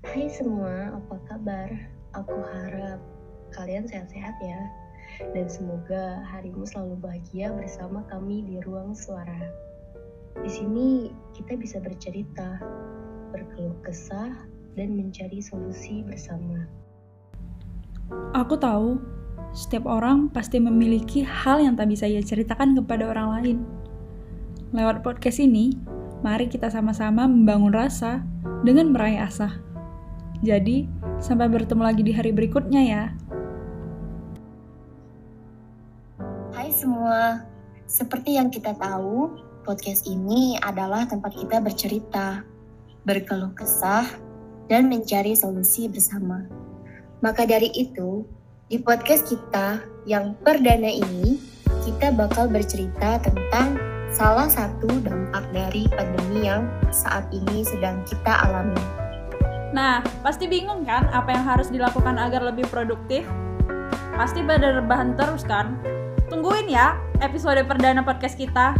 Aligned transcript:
Hai 0.00 0.32
semua, 0.32 0.96
apa 0.96 1.20
kabar? 1.28 1.68
Aku 2.16 2.32
harap 2.32 3.04
kalian 3.52 3.84
sehat-sehat 3.84 4.32
ya. 4.40 4.60
Dan 5.36 5.44
semoga 5.44 6.24
harimu 6.24 6.64
selalu 6.64 6.96
bahagia 7.04 7.52
bersama 7.52 8.00
kami 8.08 8.40
di 8.48 8.64
Ruang 8.64 8.96
Suara. 8.96 9.52
Di 10.40 10.48
sini 10.48 11.12
kita 11.36 11.52
bisa 11.60 11.84
bercerita, 11.84 12.56
berkeluh 13.28 13.76
kesah, 13.84 14.40
dan 14.72 14.96
mencari 14.96 15.44
solusi 15.44 16.00
bersama. 16.00 16.64
Aku 18.32 18.56
tahu, 18.56 18.96
setiap 19.52 19.84
orang 19.84 20.32
pasti 20.32 20.64
memiliki 20.64 21.28
hal 21.28 21.60
yang 21.60 21.76
tak 21.76 21.92
bisa 21.92 22.08
ia 22.08 22.24
ceritakan 22.24 22.72
kepada 22.72 23.04
orang 23.04 23.28
lain. 23.36 23.58
Lewat 24.72 25.04
podcast 25.04 25.44
ini, 25.44 25.76
mari 26.24 26.48
kita 26.48 26.72
sama-sama 26.72 27.28
membangun 27.28 27.76
rasa 27.76 28.24
dengan 28.64 28.96
meraih 28.96 29.28
asa. 29.28 29.68
Jadi, 30.40 30.88
sampai 31.20 31.52
bertemu 31.52 31.82
lagi 31.84 32.00
di 32.00 32.16
hari 32.16 32.32
berikutnya 32.32 32.80
ya. 32.80 33.04
Hai 36.56 36.72
semua, 36.72 37.44
seperti 37.84 38.40
yang 38.40 38.48
kita 38.48 38.72
tahu, 38.80 39.36
podcast 39.68 40.08
ini 40.08 40.56
adalah 40.64 41.04
tempat 41.04 41.36
kita 41.36 41.60
bercerita, 41.60 42.40
berkeluh 43.04 43.52
kesah, 43.52 44.08
dan 44.72 44.88
mencari 44.88 45.36
solusi 45.36 45.92
bersama. 45.92 46.48
Maka 47.20 47.44
dari 47.44 47.68
itu, 47.76 48.24
di 48.72 48.80
podcast 48.80 49.28
kita 49.28 49.84
yang 50.08 50.32
perdana 50.40 50.88
ini, 50.88 51.36
kita 51.84 52.16
bakal 52.16 52.48
bercerita 52.48 53.20
tentang 53.20 53.76
salah 54.08 54.48
satu 54.48 54.88
dampak 55.04 55.44
dari 55.52 55.84
pandemi 55.92 56.48
yang 56.48 56.64
saat 56.88 57.28
ini 57.28 57.60
sedang 57.60 58.00
kita 58.08 58.48
alami. 58.48 58.89
Nah, 59.70 60.02
pasti 60.26 60.50
bingung 60.50 60.82
kan 60.82 61.06
apa 61.14 61.30
yang 61.30 61.46
harus 61.46 61.70
dilakukan 61.70 62.18
agar 62.18 62.42
lebih 62.42 62.66
produktif? 62.66 63.22
Pasti 64.18 64.42
pada 64.42 64.82
rebahan 64.82 65.14
terus 65.14 65.46
kan? 65.46 65.78
Tungguin 66.26 66.66
ya 66.66 66.98
episode 67.22 67.62
perdana 67.66 68.02
podcast 68.02 68.34
kita. 68.34 68.74